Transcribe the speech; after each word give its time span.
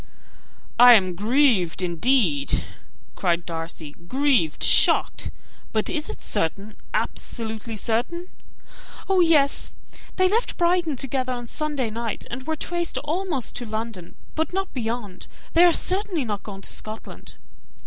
"I 0.79 0.95
am 0.95 1.13
grieved, 1.13 1.83
indeed," 1.83 2.63
cried 3.15 3.45
Darcy: 3.45 3.91
"grieved 4.07 4.63
shocked. 4.63 5.29
But 5.73 5.91
is 5.91 6.09
it 6.09 6.21
certain, 6.21 6.75
absolutely 6.91 7.75
certain?" 7.75 8.29
"Oh, 9.07 9.19
yes! 9.19 9.69
They 10.15 10.27
left 10.27 10.57
Brighton 10.57 10.95
together 10.95 11.33
on 11.33 11.45
Sunday 11.45 11.91
night, 11.91 12.25
and 12.31 12.47
were 12.47 12.55
traced 12.55 12.97
almost 12.97 13.55
to 13.57 13.65
London, 13.67 14.15
but 14.33 14.53
not 14.53 14.73
beyond: 14.73 15.27
they 15.53 15.63
are 15.65 15.71
certainly 15.71 16.25
not 16.25 16.41
gone 16.41 16.61
to 16.61 16.69
Scotland." 16.69 17.35